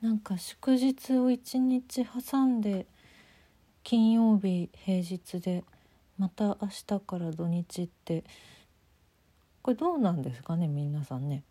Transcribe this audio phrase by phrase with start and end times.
[0.00, 2.86] なんか祝日を一日挟んで
[3.82, 5.64] 金曜日平日で
[6.18, 8.22] また明日から土日って
[9.62, 11.42] これどうなんですかね皆さんね。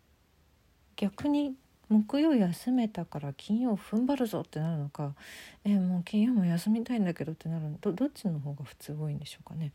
[0.96, 1.54] 逆に
[1.88, 5.14] 木曜休めたから金曜踏ん張るぞってなるのか。
[5.64, 7.78] えもう金曜も休みたいんだけどってなるの。
[7.80, 9.72] どどっちの方が普通多いんでしょうかね。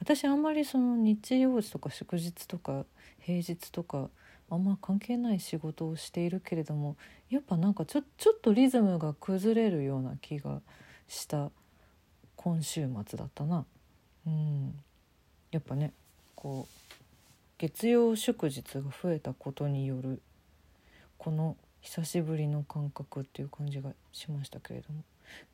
[0.00, 2.84] 私あんまりその日曜日とか祝日とか
[3.20, 4.10] 平日とか
[4.48, 6.96] あんま関係ない仕事をしているけれども
[7.30, 10.60] やっぱなんかちょちょっとリズムが崩れるような気が
[11.08, 11.50] した
[12.36, 13.64] 今週末だったな。
[14.26, 14.74] うん。
[15.50, 15.92] やっぱね
[16.34, 16.92] こう
[17.58, 20.20] 月曜祝日が増えたことによる
[21.18, 25.02] この久しぶりの感覚っていう感じがしましたけれども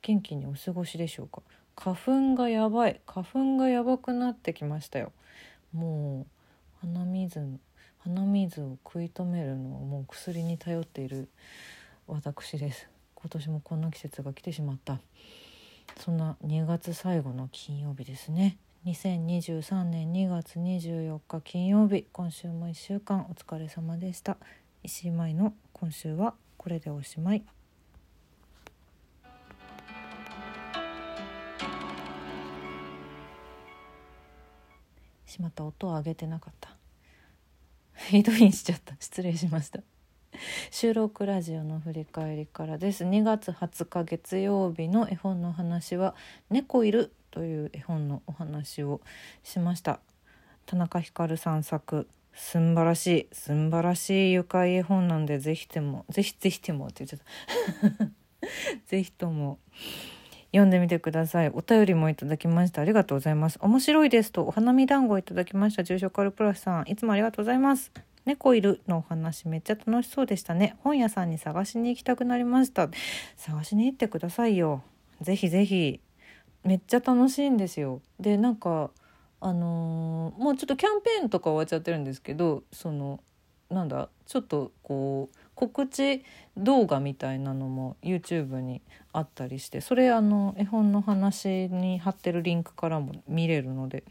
[0.01, 1.43] 元気にお過ごしでしょうか？
[1.77, 1.97] 花
[2.35, 3.01] 粉がやばい。
[3.07, 5.13] 花粉がやばくなってきましたよ。
[5.73, 6.27] も
[6.83, 7.41] う鼻水
[8.05, 11.29] 鼻水を食い止めるのをもう薬に頼っている
[12.09, 12.89] 私です。
[13.15, 14.99] 今年もこんな季節が来てしまった。
[16.01, 18.57] そんな2月最後の金曜日ですね。
[18.87, 22.05] 2023年2月24日金曜日。
[22.13, 24.37] 今週も1週間お疲れ様でした。
[24.83, 27.45] 石井舞の今週はこれでおしまい。
[35.25, 35.65] しまった。
[35.65, 36.72] 音を上げてなかった。
[38.03, 38.97] フィードインしちゃった。
[38.99, 39.81] 失礼しました。
[40.73, 43.05] 収録ラジオの振り返りからです。
[43.05, 46.17] 2月20日月曜日の絵本の話は
[46.51, 49.01] 猫いるという絵本のお話を
[49.45, 50.01] しました。
[50.67, 52.09] 田中ひかるさん作。
[52.35, 53.29] すんばらしい。
[53.33, 58.07] すんばらしい愉快絵本なんでぜひてもぜひぜひてもって言っちゃった。
[58.89, 59.59] ぜひとも。
[60.53, 61.49] 読んでみてください。
[61.49, 62.83] お便りもいただきました。
[62.83, 63.59] ありがとうございます。
[63.63, 65.83] 面白いですとお花見団子いただきました。
[65.83, 67.91] 住所カルプラスさんいつもありがとうございます。
[68.27, 70.77] 猫いるのお話めっちゃ楽しそうでしたね。
[70.81, 72.91] 本屋さんに探しに行きたくなりました。
[73.37, 74.83] 探しに行ってくださいよ。
[75.23, 76.01] ぜひぜひ。
[76.65, 78.03] めっちゃ楽しいんですよ。
[78.21, 78.91] でなんか
[79.41, 83.21] あのー、もうちょっとキャンペーンとか終わっちゃってるんですけどその
[83.71, 86.25] なんだちょっとこう告知
[86.57, 94.03] 動画みたいなのも YouTube にあったりしてそれあの絵本の話に貼ってるリンクからも見れるので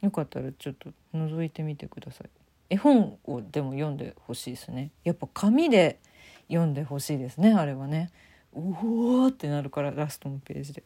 [0.00, 2.30] よかったらちょっと覗いてみてください。
[2.70, 4.92] 絵本をでも読んでほしいですね。
[5.04, 6.00] やっぱ紙で
[6.48, 8.10] 読んでほしいですねあれはね。
[8.54, 10.84] おおってなるからラストのページで。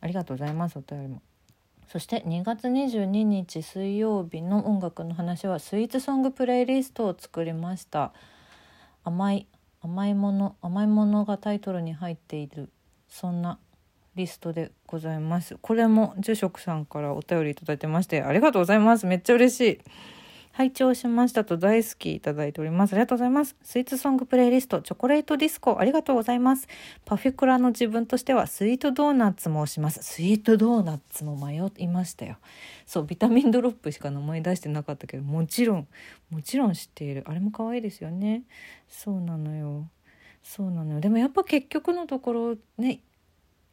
[0.00, 1.20] ありがとうございますお便りも。
[1.86, 8.12] そして2月22日水曜日の音楽の話はスイーツソングプレイリストを作りました
[9.08, 9.46] 甘い
[9.80, 12.68] 甘いもの甘いものがタイトルに入っている
[13.08, 13.58] そんな
[14.14, 15.56] リストでございます。
[15.62, 19.06] これも住職さんからお便りいただいてましてありがとうございます。
[19.06, 19.80] めっちゃ嬉しい。
[20.58, 22.92] 拝聴しましたと大好きいただいております。
[22.92, 23.54] ありがとうございます。
[23.62, 26.66] スイーツソングプレイリスト、チョコレートディスコ、ありがとうございます。
[27.04, 30.02] パフェクラの自分としては、スイートドーナツもします。
[30.02, 32.38] スイートドーナツも迷いましたよ。
[32.86, 35.86] そう、ビタミンドロップしか名前出してなかったけど、もちろん、
[36.28, 37.22] もちろん知っている。
[37.28, 38.42] あれも可愛いですよね。
[38.88, 39.88] そうなのよ。
[40.42, 41.00] そうなのよ。
[41.00, 43.02] でもやっぱ結局のところ、ね、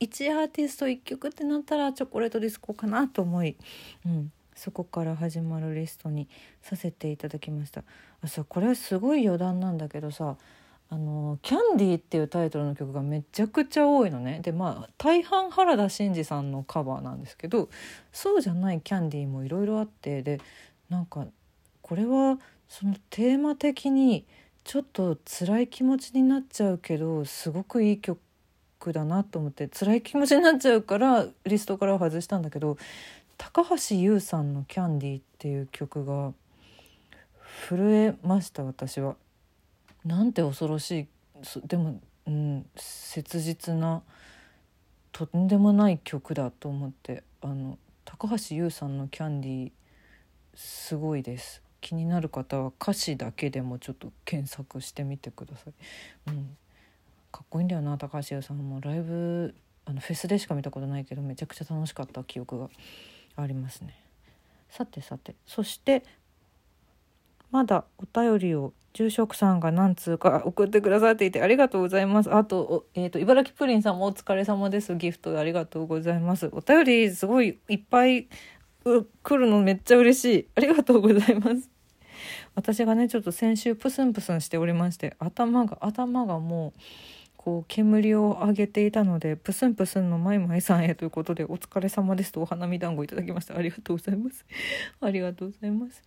[0.01, 3.57] 1アーティスト1曲ってなったらチョコレートディスコかなと思い、
[4.05, 6.27] うん、そこから始まるリストに
[6.61, 7.83] させていただきました。
[8.21, 10.37] あそうこれはすごい余談なんだけどさ
[10.89, 14.39] あの「キャンディー」っていうタイトルの曲がめちゃくちゃ多いのね。
[14.41, 17.69] でまあ大半原田真二さんのカバーなんですけど
[18.11, 20.39] そうじゃないキャンディーもいろいろあってで
[20.89, 21.27] なんか
[21.81, 24.25] これはそのテーマ的に
[24.63, 28.19] ちょっと辛い気持ちになっちゃうけどすごくいい曲
[28.91, 32.77] だなと思って辛い気持ちになっちゃうからリストから外したんだけど
[33.37, 36.33] 高橋優さんの「キャンディー」っていう曲が
[37.67, 39.15] 震えました私は。
[40.03, 41.07] なんて恐ろしい
[41.67, 44.03] でも、うん、切実な
[45.11, 49.71] とんでもない曲だと思ってあの高橋優さんの「キャンディー」
[50.53, 51.61] すごいです。
[51.81, 55.73] 気になる方は歌詞だけでもちょっと検索してみてください。
[56.29, 56.57] うん、
[57.31, 59.53] かっこいいんだよな高橋優さんもライブ
[59.85, 62.69] あのフェスでしか見たことないけどめちゃくちゃ楽しかった記憶が
[63.35, 63.95] ありますね。
[64.69, 66.03] さてさてそして
[67.51, 72.33] まだお便りを住職さんが何通か 送ってくださっていてありがとうございます。
[72.33, 74.95] あと、えっ、ー、と、茨城プリンさんもお疲れ様です。
[74.95, 76.49] ギフトありがとうございます。
[76.51, 78.27] お便りすごいいっぱい
[79.23, 80.47] 来るのめっちゃ嬉しい。
[80.55, 81.69] ありがとうございます。
[82.55, 86.79] 私がね、ちょっと先週プスンプスンしておりまして、頭が、頭がもう、
[87.45, 93.55] こう煙を上げていたのでプスンプスンのマイマイさんへということでお疲れ様ですとお花見団子いただきました。
[93.55, 94.43] ありがとうございます。
[94.99, 96.01] ありがとうございます。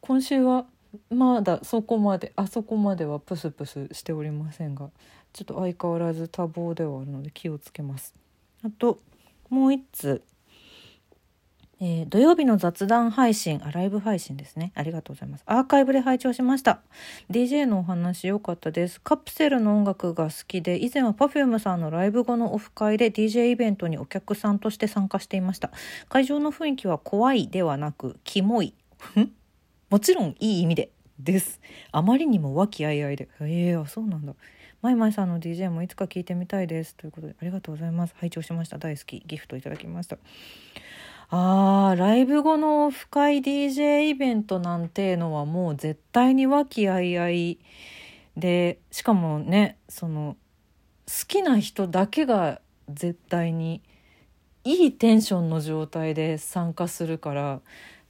[0.00, 0.64] 今週は
[1.10, 4.88] まだそこまであそこまではプスプスしておりませんが
[5.34, 8.14] ちょっと相変わらず多忙ではあるので気をつけます。
[8.62, 8.98] あと
[9.50, 10.22] もう一つ。
[11.80, 14.72] えー、土曜日の雑談配信あライブ配信ですね。
[14.74, 15.44] ありがとうございます。
[15.46, 16.80] アーカイブで拝聴しました。
[17.30, 19.00] DJ のお話良かったです。
[19.00, 25.70] カプセルの音楽が好きで以前は Perfume さんのライブ後のオフ会で DJ イベントにお客さんとして参加していました。
[26.08, 28.74] 会場の雰囲気は怖いではなくキモい。
[29.90, 31.60] もちろんいい意味でです。
[31.92, 33.28] あまりにも和気あいあいで。
[33.40, 34.34] ええー、そうなんだ。
[34.82, 36.94] マイマイさんの DJ もいつか聞いてみたいです。
[36.94, 38.14] ということでありがとうございます。
[38.18, 38.78] 拝聴しました。
[38.78, 39.22] 大好き。
[39.26, 40.18] ギフトいただきました。
[41.30, 47.58] あーライブ後のオフ会 DJ イベントなんてのはもう絶対に和気あいあい
[48.36, 50.36] でしかもねその
[51.06, 53.82] 好きな人だけが絶対に
[54.64, 57.60] いいテンションの状態で参加するから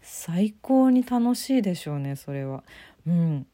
[0.00, 2.62] 最高に楽しいでしょうねそれは。
[3.06, 3.46] うん。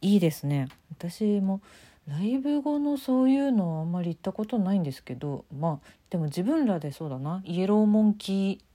[0.00, 0.68] いいですね。
[0.90, 1.60] 私も
[2.08, 7.42] ライブ後のそういうのはあんまり行ったことないんですけどまあでも自分らでそうだな。
[7.44, 8.71] イエローモンキー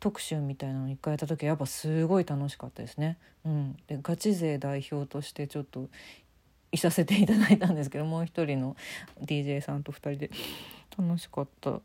[0.00, 3.18] 特集みたいなの一回やった時やっぱすごい楽しかったですね。
[3.44, 5.88] うん、でガチ勢代表としてちょっと
[6.72, 8.76] いさせていただいたんですけどもう一人の
[9.22, 10.30] DJ さんと2人で。
[10.98, 11.80] 楽しかった。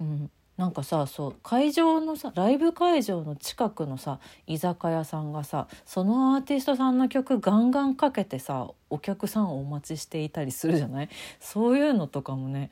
[0.00, 11.08] うん、なんかさそう会場のさライブ会場の近くのさ居酒屋さんがさそのアーティストさんの曲ガンガンかけてさお客さんをお待ちしていたりするじゃない？
[11.38, 12.70] そういうのとかもね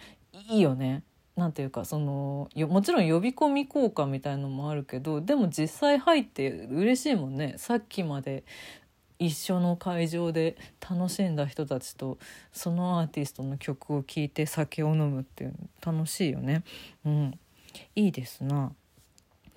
[0.51, 1.03] いいよね。
[1.39, 8.43] なんていうかそのもちろん呼び込み効果みたいのもあるけどでも実際入って嬉しいもんねさっきまで
[9.21, 12.19] 一緒の会場で楽しんだ人たちと
[12.53, 15.55] そのアーティストの曲を聴いて酒を飲むっていう
[15.85, 16.63] 楽しいよね。
[17.05, 17.39] うん、
[17.95, 18.73] いいですな。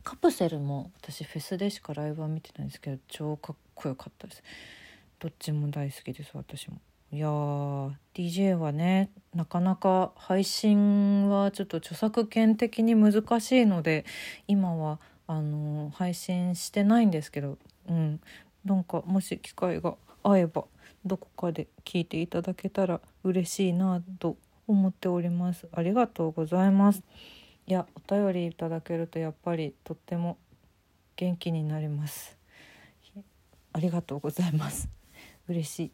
[0.04, 4.44] カプセルも私フェスでしかライブは見てないんですけど超かっこよかったです。
[5.20, 6.82] どっちも大好きです私も。
[7.14, 7.28] いや
[8.14, 14.06] DJ はねなかなか配信はちょっと著作権的に難しいので
[14.48, 17.58] 今はあの配信してないんですけど、
[17.90, 18.22] うん、
[18.64, 20.66] なんかもし機会が合えば
[21.06, 24.38] どこかで聞いていただけたら嬉しいなと
[24.68, 25.68] 思っております。
[25.74, 27.02] ありがとうございます。
[27.68, 30.38] いやお便りいただけるとやっぱりとっても
[31.16, 32.38] 元気になります。
[33.74, 34.90] ありがとうございます。
[35.48, 35.92] 嬉しい。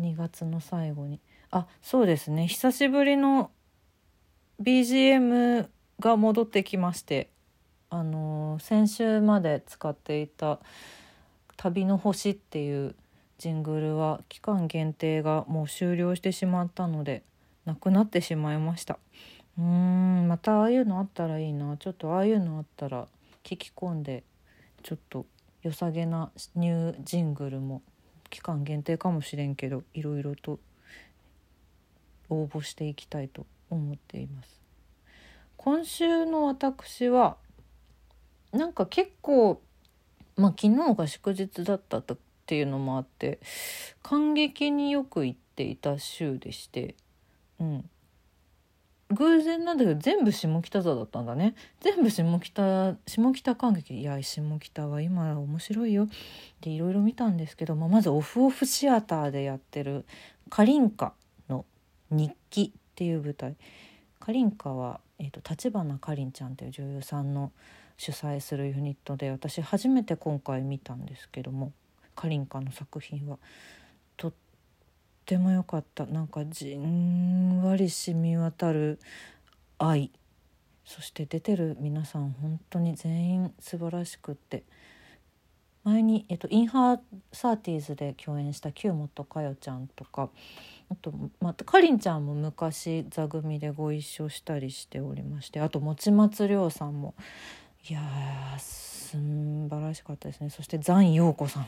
[0.00, 1.20] 2月の最後に。
[1.50, 2.46] あそうですね。
[2.46, 3.50] 久しぶりの
[4.60, 5.68] BGM
[6.00, 7.30] が戻ってきまして
[7.90, 10.60] あの、先週まで使っていた
[11.56, 12.94] 「旅の星」っていう
[13.38, 17.22] ジングルは期間限定がもう終了してしまったので
[17.64, 18.98] なくなってしまいました。
[19.56, 21.76] うーんまたああいうのあったらいいな。
[21.78, 23.08] ちょっとああいうのあったら
[23.42, 24.22] 聞き込んで
[24.82, 25.26] ちょっと
[25.62, 27.82] 良さげなニュージングルも
[28.30, 30.58] 期間限定かもしれんけどいろいろと
[32.28, 34.60] 応募していきたいと思っています。
[35.56, 37.36] 今週の私は
[38.52, 39.60] なんか結構
[40.36, 42.04] まあ昨日が祝日だったっ
[42.46, 43.40] ていうのもあって
[44.02, 46.94] 感激によく行っていた週でして
[47.60, 47.90] うん。
[49.10, 51.54] 偶然なんだけど全部下北沢だったんだね。
[51.80, 56.08] 全部下北下北感激いや下北は今面白いよ。
[56.60, 60.04] でいろいろ見たんですけど、まあ、まずオフオフシアターでやってる
[60.50, 61.14] 「カリンカ
[61.48, 61.64] の
[62.10, 63.56] 日記」っていう舞台。
[64.20, 67.50] カリンカは、えーと、立花かりんちゃんという女優さんの
[67.96, 71.72] 主催するユニットで私初めて今回見たんですけども
[72.14, 73.38] カリンカの作品は。
[75.28, 76.06] っても良かった。
[76.06, 78.98] なんかじんわり染み渡る
[79.76, 80.10] 愛。
[80.86, 84.64] そして出てる皆さん本当に全員素晴らしくって。
[85.84, 90.30] 前に、えっと、インハーサーティーズで共演した旧本佳代ちゃんとか。
[90.90, 95.60] あとまたかりんちゃんも昔座組でご一緒したりしておりまして。
[95.60, 97.14] あと持松亮さんも。
[97.86, 99.18] いやー素
[99.68, 100.48] 晴らしかったですね。
[100.48, 101.66] そして残陽子さん。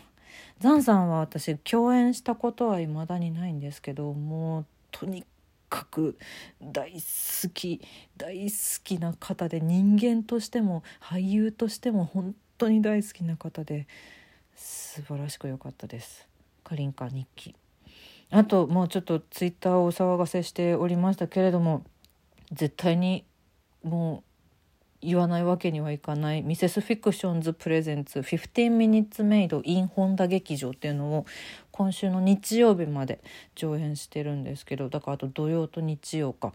[0.58, 5.24] ザンさんは私共演したことは未だにないんですけどもうとに
[5.68, 6.18] かく
[6.60, 7.80] 大好き
[8.16, 13.86] 大好きな方で人間としても俳優としても本当に大好きな方で
[14.54, 16.28] 素晴らしく良かったです。
[16.62, 17.54] かりんか日記
[18.30, 21.84] あともうちょっとツイッターをお騒がせしておりましたけれども
[22.52, 23.24] 絶対に
[23.82, 24.29] もう
[25.02, 26.42] 言わないわけにはいかない。
[26.42, 31.26] ミセスフィクションズプレゼンツ15 minutes made in 本田劇場っていうのを
[31.70, 33.20] 今週の日曜日まで
[33.54, 36.52] 上演してるんですけどだからあと土曜と日曜か。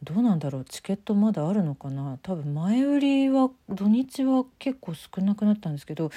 [0.00, 0.64] どうなんだろう？
[0.64, 2.18] チケットまだあるのかな？
[2.22, 6.12] 多分前売りは土日は結構少なくなったんですけど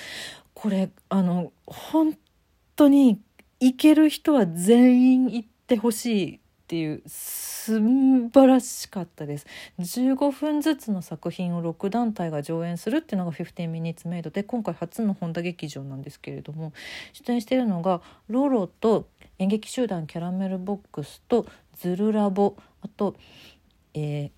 [0.53, 2.15] これあの本
[2.75, 3.19] 当に
[3.59, 6.39] 行ける人は全員行ってほしい
[6.71, 7.81] っていう素
[8.29, 9.45] 晴らしかったです。
[9.79, 16.71] 15分ずつの作品を6団体が上演するっていうのが15 minutes made で今回初の本田劇場なんですけれども
[17.11, 17.99] 出演しているのが
[18.29, 21.45] ロロと演劇集団キャラメルボックスと
[21.77, 23.17] ズルラボあと、
[23.93, 24.31] えー、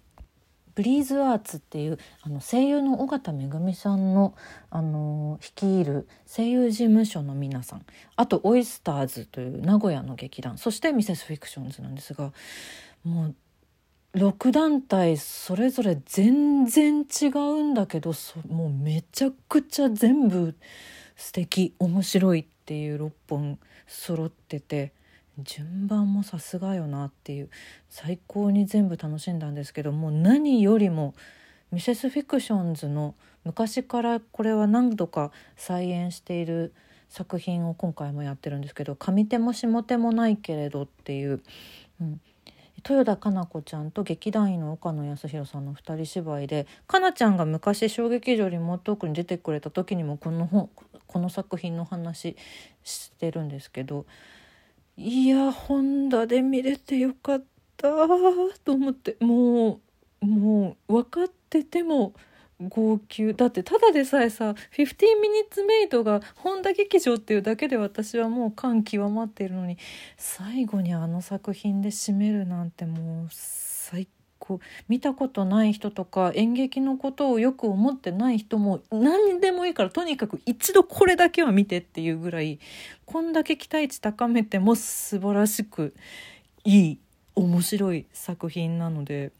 [0.75, 4.33] ブリーズアーツっていうあの声優の尾形めぐみさんの、
[4.69, 12.31] あの率いる声優事務所の皆さんあとオイスターズという名古屋の劇団そしてミセスフィクションズなんですが
[13.03, 13.35] もう
[14.15, 18.13] 6団体それぞれ全然違うんだけど
[18.47, 20.55] もうめちゃくちゃ全部
[21.15, 24.93] 素敵面白いっていう6本揃ってて。
[25.39, 27.49] 順番もさすがよなっていう。
[27.89, 31.15] 最高に全部楽しんだんですけどもう何よりも
[31.71, 36.73] ミセスフィクションズの昔からこれは何度か再演している
[37.09, 41.41] 作品を今回もやってるんですけど「上手も下手もないけれど」っていう、
[41.99, 42.21] うん、
[42.77, 50.69] 豊田佳菜子ちゃんと劇団員の岡野康弘さんの2人芝居でかなちゃんが昔小劇場リモートークに出てくれた時にもこの本
[51.07, 52.35] この作品の話
[52.83, 54.05] してるんですけど
[54.97, 57.43] いやホンダで見れてよかっ
[57.77, 57.89] た
[58.63, 59.17] と思って。
[59.19, 59.81] も
[60.21, 62.13] うもう分かってても
[62.59, 63.33] 号泣。
[63.33, 64.85] だってただでさえさ「15
[65.19, 69.77] minutes made」が本田劇場っていうだけで私はもう感極まっているのに
[70.17, 73.27] 最後にあの作品で締めるなんてもう
[74.43, 74.59] こう
[74.89, 82.59] 見たことない人とか演劇のことをよく思ってない人も何でもいいからとにかく一度これだけは見てっていうぐらい
[83.05, 85.93] こんだけ期待値高めても素晴らしく
[86.65, 86.99] いい
[87.35, 89.31] 面白い作品なので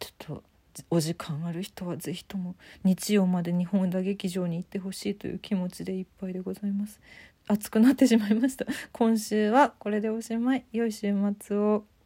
[0.00, 0.42] ちょっと
[0.90, 6.98] お時間ある人は是非とも日曜まで日本田劇場に行ってほしいという気持ちでいっぱいでございます。
[7.46, 8.66] 熱くなってしまいました。
[8.90, 10.64] 今週はこれでおしまい。
[10.72, 11.84] 良い週末を。